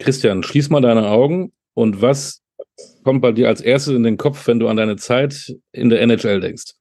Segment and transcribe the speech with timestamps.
[0.00, 2.42] Christian, schließ mal deine Augen und was
[3.04, 6.00] kommt bei dir als erstes in den Kopf, wenn du an deine Zeit in der
[6.02, 6.74] NHL denkst?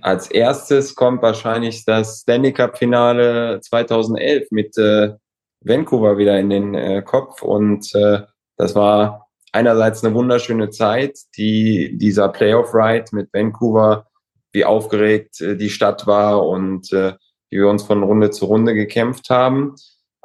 [0.00, 5.12] Als erstes kommt wahrscheinlich das Stanley Cup Finale 2011 mit äh,
[5.60, 8.22] Vancouver wieder in den äh, Kopf und äh,
[8.56, 14.06] das war einerseits eine wunderschöne Zeit, die dieser Playoff Ride mit Vancouver,
[14.52, 17.14] wie aufgeregt äh, die Stadt war und äh,
[17.50, 19.74] wie wir uns von Runde zu Runde gekämpft haben.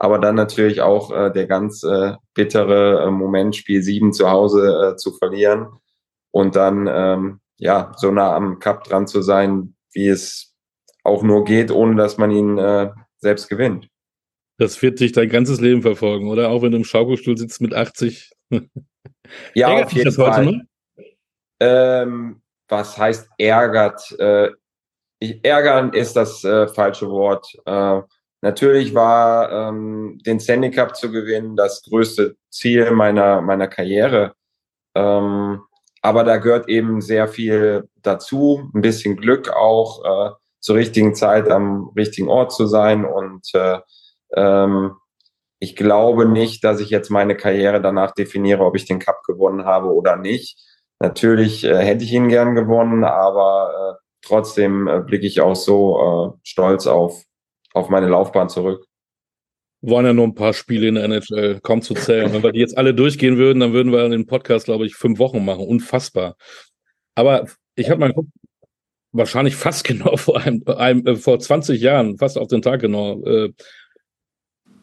[0.01, 4.93] Aber dann natürlich auch äh, der ganz äh, bittere äh, Moment, Spiel 7 zu Hause
[4.93, 5.67] äh, zu verlieren
[6.31, 10.55] und dann ähm, ja so nah am Cup dran zu sein, wie es
[11.03, 13.89] auch nur geht, ohne dass man ihn äh, selbst gewinnt.
[14.57, 16.49] Das wird dich dein ganzes Leben verfolgen, oder?
[16.49, 18.31] Auch wenn du im Schaukelstuhl sitzt mit 80.
[19.53, 20.61] ja, Ärgert auf jeden Fall.
[21.59, 24.01] Ähm, was heißt ärgert?
[24.17, 24.51] Äh,
[25.19, 27.53] ich, ärgern ist das äh, falsche Wort.
[27.65, 28.01] Äh,
[28.41, 34.33] natürlich war ähm, den Sandy Cup zu gewinnen das größte Ziel meiner, meiner Karriere.
[34.95, 35.61] Ähm,
[36.01, 40.31] aber da gehört eben sehr viel dazu, ein bisschen Glück auch, äh,
[40.61, 43.05] zur richtigen Zeit am richtigen Ort zu sein.
[43.05, 43.79] Und äh,
[44.35, 44.95] ähm,
[45.59, 49.65] ich glaube nicht, dass ich jetzt meine Karriere danach definiere, ob ich den Cup gewonnen
[49.65, 50.57] habe oder nicht.
[50.99, 56.35] Natürlich äh, hätte ich ihn gern gewonnen, aber äh, trotzdem äh, blicke ich auch so
[56.35, 57.23] äh, stolz auf,
[57.73, 58.85] auf meine Laufbahn zurück.
[59.81, 62.33] Waren ja nur ein paar Spiele in der NHL, kaum zu zählen.
[62.33, 65.19] Wenn wir die jetzt alle durchgehen würden, dann würden wir den Podcast, glaube ich, fünf
[65.19, 65.65] Wochen machen.
[65.65, 66.35] Unfassbar.
[67.15, 68.29] Aber ich habe mal geguckt,
[69.11, 73.23] wahrscheinlich fast genau vor einem, einem äh, vor 20 Jahren, fast auf den Tag genau,
[73.23, 73.53] äh,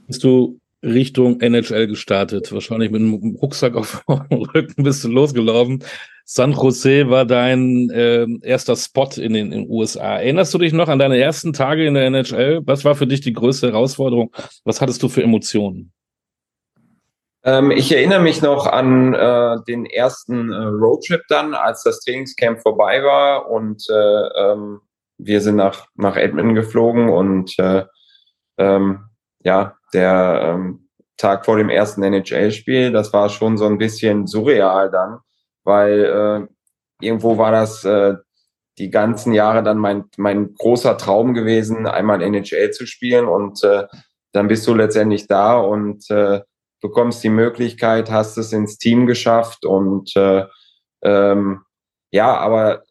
[0.06, 2.52] bist du Richtung NHL gestartet.
[2.52, 5.84] Wahrscheinlich mit einem Rucksack auf dem Rücken bist du losgelaufen.
[6.28, 10.16] San Jose war dein äh, erster Spot in den, in USA.
[10.16, 12.62] Erinnerst du dich noch an deine ersten Tage in der NHL?
[12.64, 14.34] Was war für dich die größte Herausforderung?
[14.64, 15.92] Was hattest du für Emotionen?
[17.44, 22.60] Ähm, ich erinnere mich noch an äh, den ersten äh, Roadtrip dann, als das Trainingscamp
[22.60, 24.81] vorbei war und äh, ähm,
[25.19, 27.84] wir sind nach, nach Edmonton geflogen und äh,
[28.58, 29.04] ähm,
[29.44, 30.88] ja, der ähm,
[31.19, 35.20] Tag vor dem ersten NHL-Spiel, das war schon so ein bisschen surreal dann,
[35.66, 38.15] weil äh, irgendwo war das äh,
[38.78, 43.87] die ganzen Jahre dann mein, mein großer Traum gewesen, einmal NHL zu spielen und äh,
[44.32, 46.43] dann bist du letztendlich da und äh,
[46.82, 50.44] bekommst die Möglichkeit, hast es ins Team geschafft und äh,
[51.03, 51.62] ähm,
[52.12, 52.82] ja, aber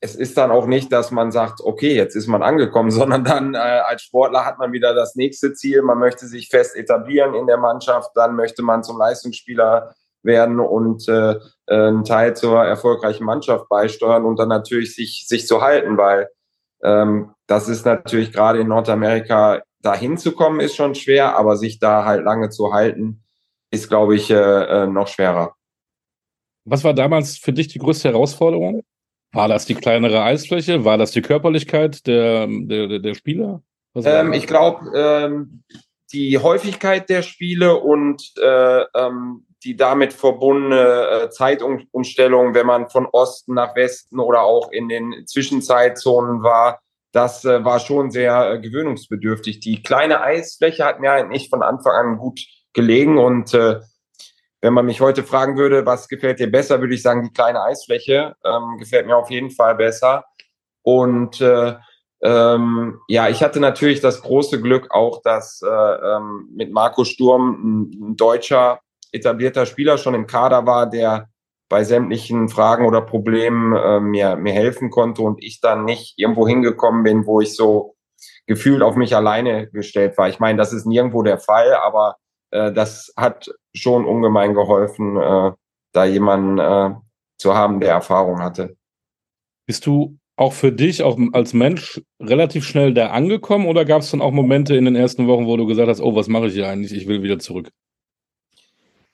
[0.00, 3.54] es ist dann auch nicht, dass man sagt, okay, jetzt ist man angekommen, sondern dann
[3.54, 5.82] äh, als Sportler hat man wieder das nächste Ziel.
[5.82, 11.08] Man möchte sich fest etablieren in der Mannschaft, dann möchte man zum Leistungsspieler werden und
[11.08, 11.36] äh,
[11.66, 16.28] äh, einen Teil zur erfolgreichen Mannschaft beisteuern und dann natürlich sich, sich zu halten, weil
[16.82, 21.78] ähm, das ist natürlich gerade in Nordamerika dahin zu kommen, ist schon schwer, aber sich
[21.78, 23.24] da halt lange zu halten,
[23.70, 24.34] ist, glaube ich, äh,
[24.84, 25.54] äh noch schwerer.
[26.64, 28.82] Was war damals für dich die größte Herausforderung?
[29.32, 30.84] War das die kleinere Eisfläche?
[30.84, 33.62] War das die Körperlichkeit der, der, der Spieler?
[33.94, 35.62] Ähm, ich glaube, ähm,
[36.12, 43.06] die Häufigkeit der Spiele und äh, ähm, die damit verbundene äh, Zeitumstellung, wenn man von
[43.06, 46.80] Osten nach Westen oder auch in den Zwischenzeitzonen war,
[47.12, 49.60] das äh, war schon sehr äh, gewöhnungsbedürftig.
[49.60, 52.40] Die kleine Eisfläche hat mir eigentlich von Anfang an gut
[52.72, 53.54] gelegen und
[54.60, 57.62] wenn man mich heute fragen würde, was gefällt dir besser, würde ich sagen, die kleine
[57.62, 60.24] Eisfläche ähm, gefällt mir auf jeden Fall besser.
[60.82, 61.76] Und äh,
[62.22, 67.50] ähm, ja, ich hatte natürlich das große Glück auch, dass äh, ähm, mit Marco Sturm
[67.62, 68.80] ein, ein deutscher
[69.12, 71.28] etablierter Spieler schon im Kader war, der
[71.68, 76.48] bei sämtlichen Fragen oder Problemen äh, mir, mir helfen konnte und ich dann nicht irgendwo
[76.48, 77.94] hingekommen bin, wo ich so
[78.46, 80.28] gefühlt auf mich alleine gestellt war.
[80.28, 82.16] Ich meine, das ist nirgendwo der Fall, aber
[82.50, 85.52] äh, das hat schon ungemein geholfen, äh,
[85.92, 86.94] da jemanden äh,
[87.36, 88.76] zu haben, der Erfahrung hatte.
[89.66, 94.10] Bist du auch für dich, auch als Mensch, relativ schnell da angekommen oder gab es
[94.10, 96.54] dann auch Momente in den ersten Wochen, wo du gesagt hast, oh, was mache ich
[96.54, 96.92] hier eigentlich?
[96.92, 97.70] Ich will wieder zurück?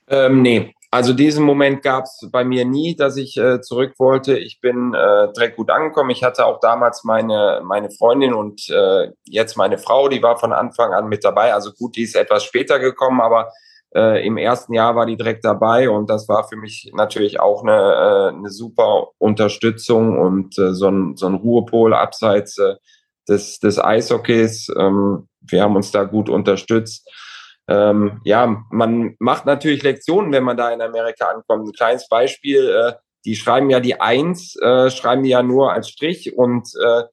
[0.09, 4.39] Ähm, nee, also diesen Moment gab es bei mir nie, dass ich äh, zurück wollte.
[4.39, 6.11] Ich bin äh, direkt gut angekommen.
[6.11, 10.53] Ich hatte auch damals meine, meine Freundin und äh, jetzt meine Frau, die war von
[10.53, 11.53] Anfang an mit dabei.
[11.53, 13.51] Also gut, die ist etwas später gekommen, aber
[13.93, 17.65] äh, im ersten Jahr war die direkt dabei und das war für mich natürlich auch
[17.65, 22.77] eine, äh, eine super Unterstützung und äh, so, ein, so ein Ruhepol abseits äh,
[23.29, 24.69] des, des Eishockeys.
[24.79, 27.11] Ähm, wir haben uns da gut unterstützt
[27.69, 31.69] ähm, ja, man macht natürlich Lektionen, wenn man da in Amerika ankommt.
[31.69, 32.93] Ein kleines Beispiel, äh,
[33.25, 37.05] die schreiben ja die Eins, äh, schreiben die ja nur als Strich und äh,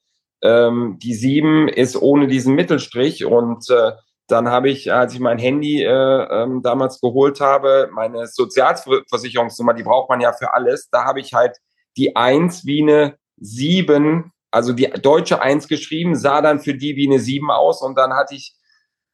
[0.43, 3.93] ähm, die Sieben ist ohne diesen Mittelstrich und äh,
[4.27, 9.83] dann habe ich, als ich mein Handy äh, ähm, damals geholt habe, meine Sozialversicherungsnummer, die
[9.83, 11.57] braucht man ja für alles, da habe ich halt
[11.97, 17.07] die Eins wie eine Sieben, also die deutsche Eins geschrieben, sah dann für die wie
[17.07, 18.55] eine Sieben aus und dann hatte ich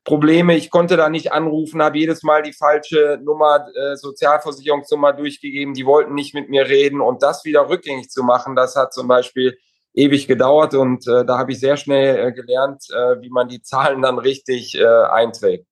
[0.08, 5.74] Probleme, ich konnte da nicht anrufen, habe jedes Mal die falsche Nummer, äh, Sozialversicherungsnummer durchgegeben,
[5.74, 9.10] die wollten nicht mit mir reden und das wieder rückgängig zu machen, das hat zum
[9.10, 9.58] Beispiel
[9.94, 13.62] ewig gedauert und äh, da habe ich sehr schnell äh, gelernt, äh, wie man die
[13.64, 15.68] Zahlen dann richtig äh, einträgt.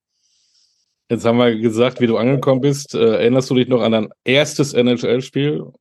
[1.09, 2.93] Jetzt haben wir gesagt, wie du angekommen bist.
[2.93, 5.71] Äh, erinnerst du dich noch an dein erstes NHL-Spiel?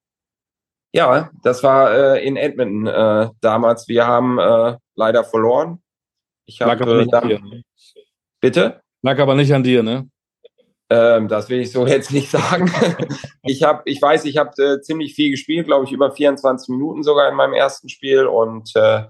[0.93, 3.89] Ja, das war in Edmonton damals.
[3.89, 4.39] Wir haben
[4.95, 5.83] leider verloren.
[6.47, 6.77] Ich habe
[8.45, 8.81] bitte.
[9.03, 10.09] Lag aber nicht an dir, ne?
[10.91, 12.71] Ähm, das will ich so jetzt nicht sagen.
[13.43, 17.03] ich habe, ich weiß, ich habe äh, ziemlich viel gespielt, glaube ich, über 24 Minuten
[17.03, 19.05] sogar in meinem ersten Spiel und äh,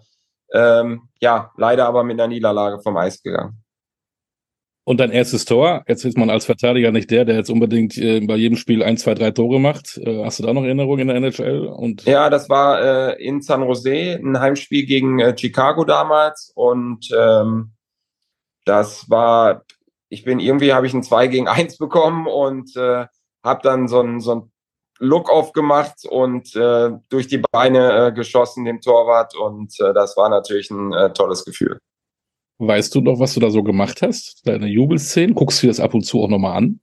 [0.53, 3.61] ähm, ja, leider aber mit einer Niederlage vom Eis gegangen.
[4.87, 8.21] Und dein erstes Tor, jetzt ist man als Verteidiger nicht der, der jetzt unbedingt äh,
[8.21, 9.97] bei jedem Spiel ein, zwei, drei Tore macht.
[9.97, 11.67] Äh, hast du da noch Erinnerungen in der NHL?
[11.67, 17.09] Und ja, das war äh, in San Jose, ein Heimspiel gegen äh, Chicago damals und
[17.19, 17.74] ähm,
[18.65, 19.65] das war
[20.15, 23.07] ich bin irgendwie, habe ich ein 2 gegen 1 bekommen und äh,
[23.45, 24.53] habe dann so ein, so ein
[25.01, 29.35] Look-off gemacht und äh, durch die Beine äh, geschossen, dem Torwart.
[29.35, 31.79] Und äh, das war natürlich ein äh, tolles Gefühl.
[32.59, 34.47] Weißt du noch, was du da so gemacht hast?
[34.47, 35.35] Deine Jubelszenen?
[35.35, 36.81] Guckst du dir das ab und zu auch nochmal an?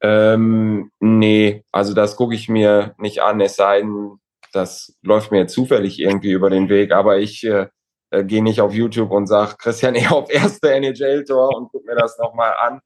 [0.00, 4.18] Ähm, nee, also das gucke ich mir nicht an, es sei denn,
[4.52, 6.90] das läuft mir zufällig irgendwie über den Weg.
[6.90, 7.68] Aber ich äh,
[8.14, 12.18] äh, gehe nicht auf YouTube und sage Christian Ehrhoff erste NHL-Tor und guck mir das
[12.18, 12.80] nochmal an.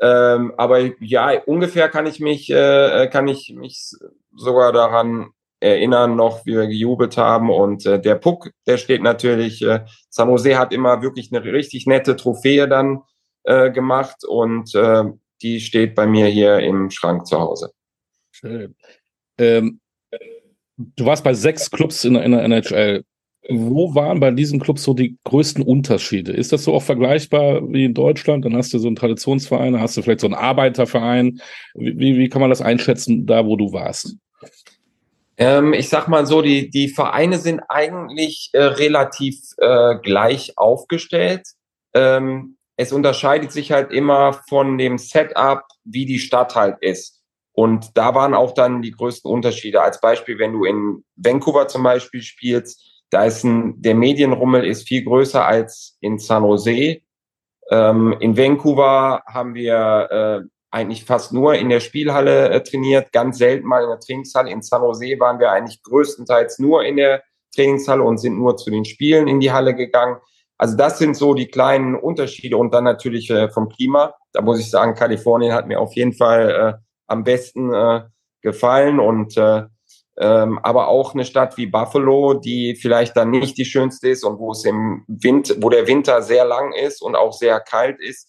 [0.00, 3.92] Ähm, aber ja, ungefähr kann ich mich, äh, kann ich mich
[4.34, 5.30] sogar daran
[5.60, 7.50] erinnern noch, wie wir gejubelt haben.
[7.50, 11.86] Und äh, der Puck, der steht natürlich, äh, San Jose hat immer wirklich eine richtig
[11.86, 13.02] nette Trophäe dann
[13.44, 15.04] äh, gemacht und äh,
[15.42, 17.72] die steht bei mir hier im Schrank zu Hause.
[18.30, 18.76] Schön.
[19.38, 19.80] Ähm,
[20.76, 23.04] du warst bei sechs Clubs in, in der NHL.
[23.50, 26.32] Wo waren bei diesen Clubs so die größten Unterschiede?
[26.32, 28.44] Ist das so auch vergleichbar wie in Deutschland?
[28.44, 31.40] Dann hast du so einen Traditionsverein, dann hast du vielleicht so einen Arbeiterverein.
[31.74, 34.16] Wie, wie kann man das einschätzen, da wo du warst?
[35.38, 41.46] Ähm, ich sag mal so, die, die Vereine sind eigentlich äh, relativ äh, gleich aufgestellt.
[41.94, 47.22] Ähm, es unterscheidet sich halt immer von dem Setup, wie die Stadt halt ist.
[47.52, 49.80] Und da waren auch dann die größten Unterschiede.
[49.80, 54.86] Als Beispiel, wenn du in Vancouver zum Beispiel spielst, da ist ein, der Medienrummel ist
[54.86, 57.00] viel größer als in San Jose.
[57.70, 63.38] Ähm, in Vancouver haben wir äh, eigentlich fast nur in der Spielhalle äh, trainiert, ganz
[63.38, 64.50] selten mal in der Trainingshalle.
[64.50, 67.22] In San Jose waren wir eigentlich größtenteils nur in der
[67.54, 70.18] Trainingshalle und sind nur zu den Spielen in die Halle gegangen.
[70.58, 74.14] Also das sind so die kleinen Unterschiede und dann natürlich äh, vom Klima.
[74.32, 78.02] Da muss ich sagen, Kalifornien hat mir auf jeden Fall äh, am besten äh,
[78.42, 79.64] gefallen und äh,
[80.20, 84.38] ähm, aber auch eine Stadt wie Buffalo, die vielleicht dann nicht die schönste ist und
[84.38, 88.28] wo es im Winter, wo der Winter sehr lang ist und auch sehr kalt ist,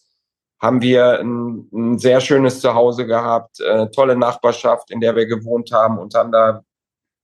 [0.62, 5.71] haben wir ein, ein sehr schönes Zuhause gehabt, äh, tolle Nachbarschaft, in der wir gewohnt
[5.71, 6.63] haben und haben da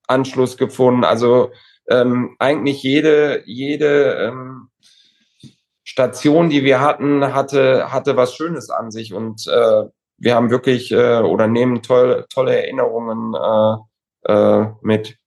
[0.07, 1.03] Anschluss gefunden.
[1.03, 1.51] Also
[1.89, 4.69] ähm, eigentlich jede jede ähm,
[5.83, 9.83] Station, die wir hatten, hatte hatte was Schönes an sich und äh,
[10.17, 13.77] wir haben wirklich äh, oder nehmen tolle tolle Erinnerungen äh,
[14.25, 15.17] äh, mit.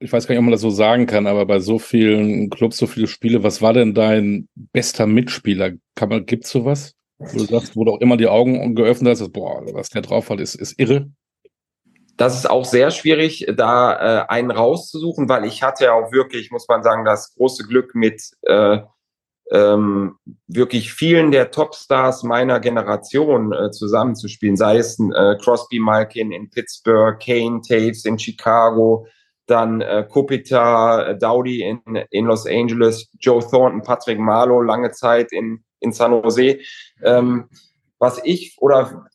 [0.00, 2.78] Ich weiß gar nicht, ob man das so sagen kann, aber bei so vielen Clubs,
[2.78, 5.72] so viele Spiele, was war denn dein bester Mitspieler?
[6.00, 6.94] Man, gibt's sowas?
[7.18, 10.30] Wo du sagst, wo du auch immer die Augen geöffnet hast, boah, was der drauf
[10.30, 11.10] hat, ist, ist irre.
[12.16, 16.50] Das ist auch sehr schwierig, da äh, einen rauszusuchen, weil ich hatte ja auch wirklich,
[16.50, 18.78] muss man sagen, das große Glück mit äh,
[19.50, 20.16] ähm,
[20.46, 27.18] wirklich vielen der Topstars meiner Generation äh, zusammenzuspielen, sei es äh, Crosby Malkin in Pittsburgh,
[27.20, 29.06] Kane Taves in Chicago,
[29.46, 31.80] dann äh, Kopita, äh, Dowdy in,
[32.10, 36.60] in Los Angeles, Joe Thornton, Patrick Marlowe lange Zeit in, in San Jose.
[37.02, 37.48] Ähm,
[37.98, 39.06] was ich oder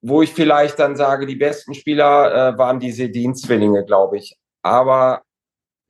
[0.00, 4.36] wo ich vielleicht dann sage, die besten Spieler äh, waren diese Dienstzwillinge, glaube ich.
[4.62, 5.22] Aber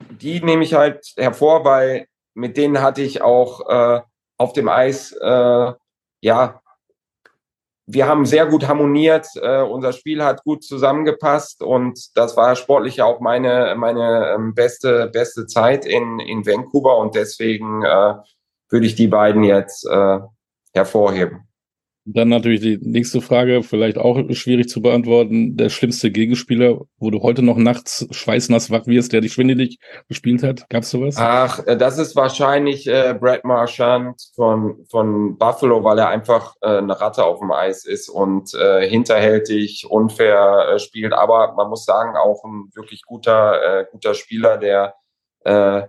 [0.09, 4.01] die nehme ich halt hervor, weil mit denen hatte ich auch äh,
[4.37, 5.73] auf dem Eis, äh,
[6.21, 6.61] ja,
[7.87, 13.01] wir haben sehr gut harmoniert, äh, unser Spiel hat gut zusammengepasst und das war sportlich
[13.01, 18.13] auch meine, meine ähm, beste, beste Zeit in, in Vancouver und deswegen äh,
[18.69, 20.19] würde ich die beiden jetzt äh,
[20.73, 21.46] hervorheben.
[22.09, 25.57] Dann natürlich die nächste Frage, vielleicht auch schwierig zu beantworten.
[25.57, 30.41] Der schlimmste Gegenspieler, wo du heute noch nachts schweißnass wach wirst, der dich schwindelig gespielt
[30.41, 30.69] hat.
[30.69, 31.15] Gab's sowas?
[31.17, 36.77] Ach, äh, das ist wahrscheinlich äh, Brad Marchand von, von Buffalo, weil er einfach äh,
[36.77, 41.11] eine Ratte auf dem Eis ist und äh, hinterhältig, unfair äh, spielt.
[41.11, 44.95] Aber man muss sagen, auch ein wirklich guter, äh, guter Spieler, der,
[45.43, 45.81] äh,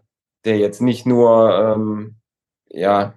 [0.44, 2.16] der jetzt nicht nur ähm,
[2.70, 3.14] ja,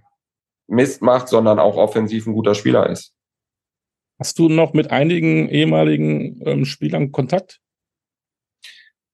[0.71, 3.13] Mist macht, sondern auch offensiv ein guter Spieler ist.
[4.19, 7.59] Hast du noch mit einigen ehemaligen ähm, Spielern Kontakt?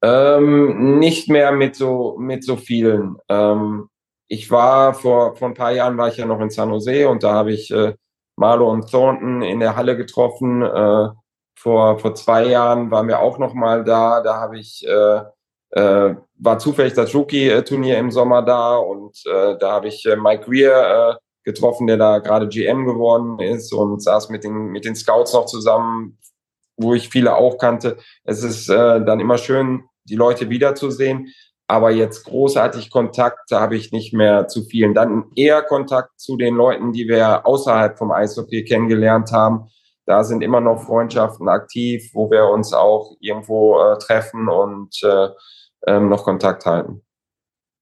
[0.01, 3.17] Ähm, nicht mehr mit so, mit so vielen.
[3.29, 3.89] Ähm,
[4.27, 7.23] ich war vor, vor ein paar Jahren war ich ja noch in San Jose und
[7.23, 7.95] da habe ich äh,
[8.35, 10.61] Marlo und Thornton in der Halle getroffen.
[10.61, 11.07] Äh,
[11.57, 14.21] vor, vor zwei Jahren waren wir auch noch mal da.
[14.21, 15.21] Da habe ich äh,
[15.71, 20.45] äh, war zufällig das Rookie-Turnier im Sommer da und äh, da habe ich äh, Mike
[20.45, 24.95] Greer äh, getroffen, der da gerade GM geworden ist und saß mit den, mit den
[24.95, 26.17] Scouts noch zusammen,
[26.75, 27.97] wo ich viele auch kannte.
[28.25, 31.33] Es ist äh, dann immer schön, die Leute wiederzusehen.
[31.65, 34.93] Aber jetzt großartig Kontakt habe ich nicht mehr zu vielen.
[34.93, 39.69] Dann eher Kontakt zu den Leuten, die wir außerhalb vom Eishockey kennengelernt haben.
[40.05, 45.29] Da sind immer noch Freundschaften aktiv, wo wir uns auch irgendwo äh, treffen und äh,
[45.87, 47.06] ähm, noch Kontakt halten.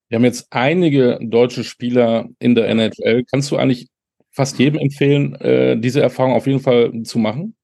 [0.08, 3.24] Wir haben jetzt einige deutsche Spieler in der NHL.
[3.24, 3.88] Kannst du eigentlich
[4.30, 7.56] fast jedem empfehlen, äh, diese Erfahrung auf jeden Fall zu machen?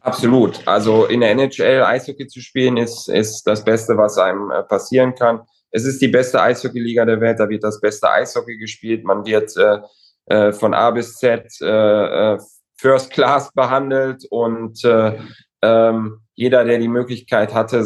[0.00, 0.66] Absolut.
[0.66, 5.14] Also in der NHL Eishockey zu spielen ist, ist das Beste, was einem äh, passieren
[5.14, 5.40] kann.
[5.70, 7.40] Es ist die beste Eishockey-Liga der Welt.
[7.40, 9.04] Da wird das beste Eishockey gespielt.
[9.04, 9.78] Man wird äh,
[10.26, 12.38] äh von A bis Z äh, äh,
[12.76, 15.18] First Class behandelt und äh,
[15.62, 17.84] ähm, jeder, der die Möglichkeit hatte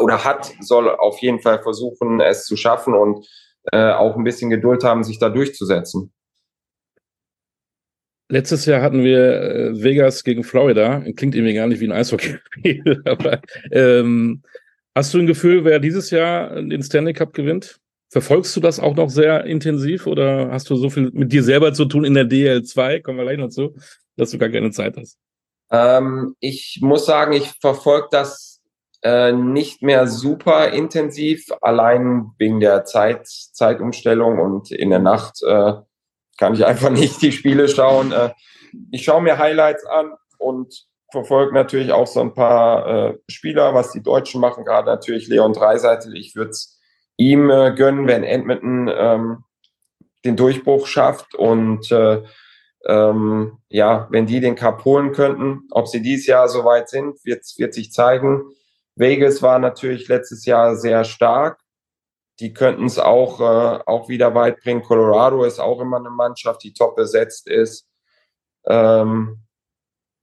[0.00, 3.24] oder hat, soll auf jeden Fall versuchen, es zu schaffen und
[3.70, 6.12] äh, auch ein bisschen Geduld haben, sich da durchzusetzen.
[8.28, 11.04] Letztes Jahr hatten wir äh, Vegas gegen Florida.
[11.14, 13.40] Klingt irgendwie gar nicht wie ein Eishockeyspiel, aber
[13.70, 14.42] ähm,
[14.96, 17.78] hast du ein Gefühl, wer dieses Jahr den Stanley Cup gewinnt?
[18.10, 21.72] Verfolgst du das auch noch sehr intensiv oder hast du so viel mit dir selber
[21.72, 23.00] zu tun in der DL2?
[23.00, 23.76] Kommen wir gleich noch zu,
[24.16, 25.20] dass du gar keine Zeit hast.
[25.72, 28.60] Ähm, ich muss sagen, ich verfolge das
[29.02, 35.72] äh, nicht mehr super intensiv, allein wegen der Zeit, Zeitumstellung und in der Nacht äh,
[36.38, 38.12] kann ich einfach nicht die Spiele schauen.
[38.12, 38.30] Äh,
[38.90, 43.92] ich schaue mir Highlights an und verfolge natürlich auch so ein paar äh, Spieler, was
[43.92, 46.16] die Deutschen machen, gerade natürlich Leon Dreiseitel.
[46.16, 46.78] Ich würde es
[47.16, 49.44] ihm äh, gönnen, wenn Edmonton ähm,
[50.24, 52.22] den Durchbruch schafft und äh,
[52.86, 57.24] ähm, ja, wenn die den Cup holen könnten, ob sie dieses Jahr so weit sind,
[57.24, 58.42] wird, wird sich zeigen.
[58.96, 61.60] Vegas war natürlich letztes Jahr sehr stark.
[62.40, 64.82] Die könnten es auch, äh, auch wieder weit bringen.
[64.82, 67.86] Colorado ist auch immer eine Mannschaft, die top besetzt ist.
[68.66, 69.44] Ähm,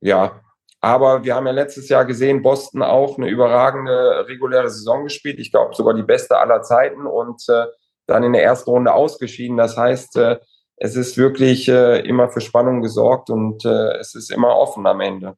[0.01, 0.41] ja,
[0.81, 5.39] aber wir haben ja letztes Jahr gesehen, Boston auch eine überragende reguläre Saison gespielt.
[5.39, 7.65] Ich glaube sogar die beste aller Zeiten und äh,
[8.07, 9.57] dann in der ersten Runde ausgeschieden.
[9.57, 10.39] Das heißt, äh,
[10.79, 15.01] es ist wirklich äh, immer für Spannung gesorgt und äh, es ist immer offen am
[15.01, 15.35] Ende.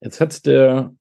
[0.00, 0.94] Jetzt hat der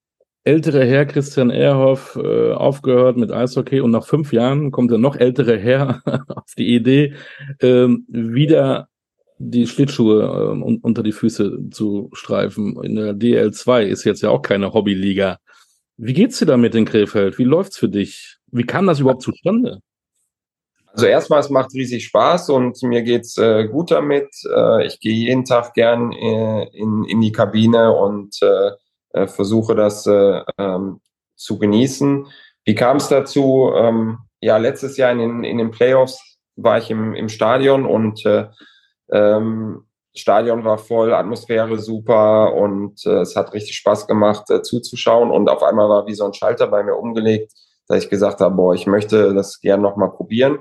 [0.43, 5.15] ältere Herr Christian Ehrhoff äh, aufgehört mit Eishockey und nach fünf Jahren kommt der noch
[5.15, 7.13] ältere Herr auf die Idee,
[7.61, 8.89] ähm, wieder
[9.37, 12.83] die Schlittschuhe äh, unter die Füße zu streifen.
[12.83, 15.39] In der DL2 ist jetzt ja auch keine Hobbyliga.
[15.95, 17.37] Wie geht's dir damit in Krefeld?
[17.37, 18.37] Wie läuft's für dich?
[18.47, 19.79] Wie kam das überhaupt zustande?
[20.91, 24.29] Also erstmal, es macht riesig Spaß und mir geht's äh, gut damit.
[24.53, 28.71] Äh, ich gehe jeden Tag gern äh, in, in die Kabine und äh,
[29.11, 31.01] äh, versuche das äh, ähm,
[31.35, 32.27] zu genießen.
[32.65, 33.71] Wie kam es dazu?
[33.75, 38.25] Ähm, ja, letztes Jahr in den, in den Playoffs war ich im, im Stadion und
[38.25, 38.47] äh,
[39.11, 45.61] ähm, Stadion war voll, Atmosphäre super und es hat richtig Spaß gemacht zuzuschauen und auf
[45.61, 47.53] einmal war wie so ein Schalter bei mir umgelegt
[47.89, 50.59] dass ich gesagt habe, boah, ich möchte das gerne nochmal probieren.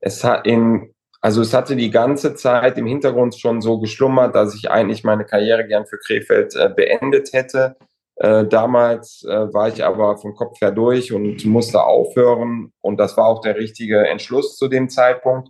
[0.00, 4.54] Es hat in, also es hatte die ganze Zeit im Hintergrund schon so geschlummert, dass
[4.54, 7.76] ich eigentlich meine Karriere gern für Krefeld äh, beendet hätte.
[8.16, 12.72] Äh, damals äh, war ich aber vom Kopf her durch und musste aufhören.
[12.80, 15.48] Und das war auch der richtige Entschluss zu dem Zeitpunkt.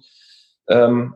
[0.69, 1.14] Ähm,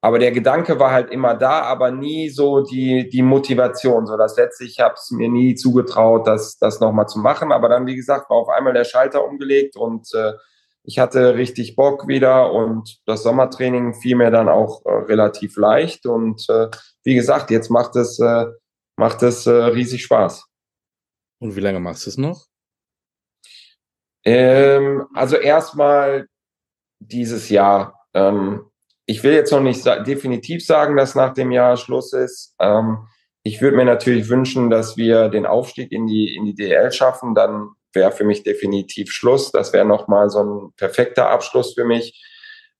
[0.00, 4.06] aber der Gedanke war halt immer da, aber nie so die, die Motivation.
[4.06, 7.50] So dass letztlich, ich habe es mir nie zugetraut, das, das nochmal zu machen.
[7.50, 10.34] Aber dann, wie gesagt, war auf einmal der Schalter umgelegt und äh,
[10.84, 16.06] ich hatte richtig Bock wieder und das Sommertraining fiel mir dann auch äh, relativ leicht.
[16.06, 16.68] Und äh,
[17.02, 18.46] wie gesagt, jetzt macht es, äh,
[18.96, 20.46] macht es äh, riesig Spaß.
[21.40, 22.46] Und wie lange machst du es noch?
[24.24, 26.28] Ähm, also erstmal
[27.00, 28.06] dieses Jahr.
[28.14, 28.64] Ähm,
[29.08, 32.54] ich will jetzt noch nicht sa definitiv sagen, dass nach dem Jahr Schluss ist.
[32.60, 33.08] Ähm,
[33.42, 37.34] ich würde mir natürlich wünschen, dass wir den Aufstieg in die, in die DL schaffen.
[37.34, 39.50] Dann wäre für mich definitiv Schluss.
[39.50, 42.22] Das wäre nochmal so ein perfekter Abschluss für mich.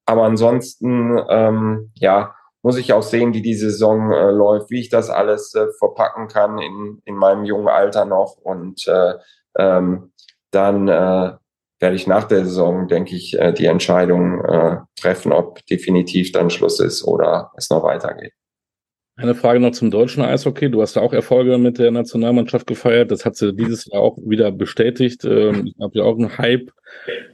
[0.05, 4.91] Aber ansonsten, ähm, ja, muss ich auch sehen, wie die Saison äh, läuft, wie ich
[4.91, 8.37] das alles äh, verpacken kann in, in meinem jungen Alter noch.
[8.37, 9.15] Und äh,
[9.59, 10.13] ähm,
[10.51, 11.33] dann äh,
[11.81, 16.51] werde ich nach der Saison, denke ich, äh, die Entscheidung äh, treffen, ob definitiv dann
[16.51, 18.33] Schluss ist oder es noch weitergeht.
[19.19, 20.71] Eine Frage noch zum deutschen Eishockey.
[20.71, 23.11] Du hast ja auch Erfolge mit der Nationalmannschaft gefeiert.
[23.11, 25.25] Das hat sie dieses Jahr auch wieder bestätigt.
[25.25, 26.71] Ähm, ich habe ja auch einen Hype.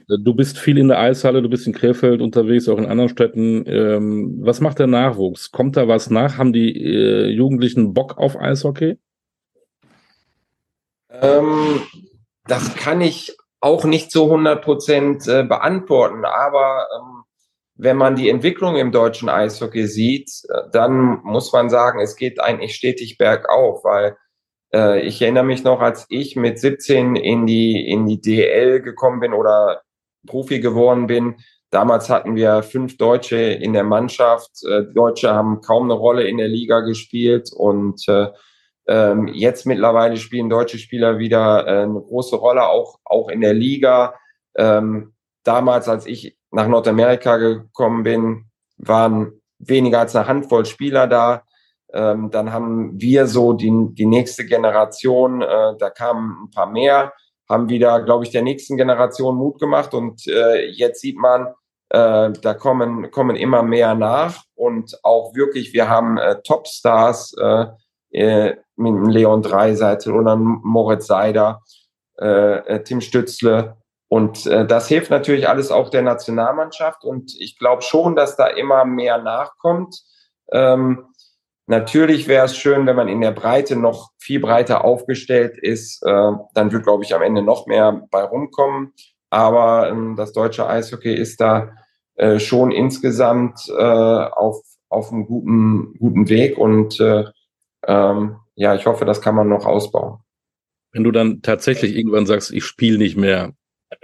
[0.07, 3.65] Du bist viel in der Eishalle, du bist in Krefeld unterwegs, auch in anderen Städten.
[3.67, 5.51] Ähm, was macht der Nachwuchs?
[5.51, 6.39] Kommt da was nach?
[6.39, 8.97] Haben die äh, Jugendlichen Bock auf Eishockey?
[11.21, 11.81] Ähm,
[12.47, 17.23] das kann ich auch nicht zu 100 Prozent äh, beantworten, aber ähm,
[17.73, 22.39] wenn man die Entwicklung im deutschen Eishockey sieht, äh, dann muss man sagen, es geht
[22.39, 24.17] eigentlich stetig bergauf, weil
[24.71, 29.19] äh, ich erinnere mich noch, als ich mit 17 in die, in die DL gekommen
[29.19, 29.81] bin oder
[30.27, 31.37] Profi geworden bin,
[31.71, 34.63] damals hatten wir fünf Deutsche in der Mannschaft.
[34.63, 38.27] Äh, Deutsche haben kaum eine Rolle in der Liga gespielt und äh,
[38.87, 43.53] ähm, jetzt mittlerweile spielen deutsche Spieler wieder äh, eine große Rolle, auch, auch in der
[43.53, 44.15] Liga.
[44.55, 45.13] Ähm,
[45.43, 48.45] damals, als ich nach Nordamerika gekommen bin,
[48.77, 51.43] waren weniger als eine Handvoll Spieler da.
[51.93, 57.13] Ähm, dann haben wir so die, die nächste Generation, äh, da kamen ein paar mehr,
[57.49, 61.53] haben wieder, glaube ich, der nächsten Generation Mut gemacht und äh, jetzt sieht man,
[61.89, 67.35] äh, da kommen, kommen immer mehr nach und auch wirklich, wir haben äh, Topstars
[68.15, 71.61] äh, mit Leon Dreiseitel oder Moritz Seider,
[72.19, 73.77] äh, äh, Tim Stützle.
[74.07, 77.03] Und äh, das hilft natürlich alles auch der Nationalmannschaft.
[77.03, 80.01] Und ich glaube schon, dass da immer mehr nachkommt.
[80.51, 81.07] Ähm,
[81.67, 86.01] natürlich wäre es schön, wenn man in der Breite noch viel breiter aufgestellt ist.
[86.03, 88.93] Äh, dann wird, glaube ich, am Ende noch mehr bei rumkommen.
[89.29, 91.71] Aber ähm, das deutsche Eishockey ist da
[92.15, 96.57] äh, schon insgesamt äh, auf, auf einem guten, guten Weg.
[96.57, 97.25] Und äh,
[97.87, 100.19] ähm, ja, ich hoffe, das kann man noch ausbauen.
[100.91, 103.53] Wenn du dann tatsächlich irgendwann sagst, ich spiele nicht mehr,
[103.91, 103.97] äh,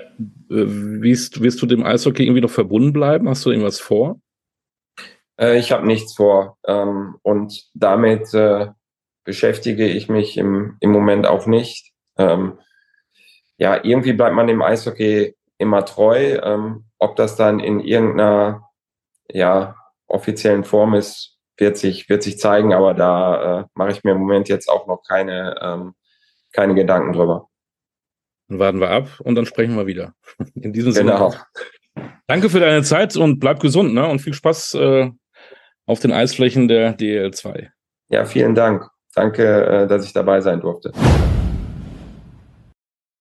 [0.49, 3.29] wirst, wirst du dem Eishockey irgendwie noch verbunden bleiben?
[3.29, 4.19] Hast du irgendwas vor?
[5.39, 6.57] Äh, ich habe nichts vor.
[6.65, 8.67] Ähm, und damit äh,
[9.23, 11.93] beschäftige ich mich im, im Moment auch nicht.
[12.17, 12.59] Ähm,
[13.57, 16.39] ja, irgendwie bleibt man dem Eishockey immer treu.
[16.43, 18.67] Ähm, ob das dann in irgendeiner
[19.29, 19.75] ja,
[20.07, 24.17] offiziellen Form ist, wird sich, wird sich zeigen, aber da äh, mache ich mir im
[24.17, 25.93] Moment jetzt auch noch keine, ähm,
[26.51, 27.47] keine Gedanken drüber.
[28.49, 30.13] Dann warten wir ab und dann sprechen wir wieder.
[30.55, 31.13] In diesem Sinne.
[31.13, 31.33] Genau.
[32.27, 34.07] Danke für deine Zeit und bleib gesund, ne?
[34.07, 35.09] Und viel Spaß äh,
[35.85, 37.69] auf den Eisflächen der DL2.
[38.09, 38.89] Ja, vielen Dank.
[39.13, 40.91] Danke, äh, dass ich dabei sein durfte.